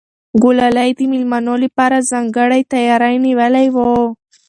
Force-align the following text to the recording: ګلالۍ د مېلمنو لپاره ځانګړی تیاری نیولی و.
ګلالۍ 0.43 0.89
د 0.97 1.01
مېلمنو 1.11 1.53
لپاره 1.63 2.05
ځانګړی 2.11 2.61
تیاری 2.71 3.15
نیولی 3.25 3.67
و. 3.71 3.77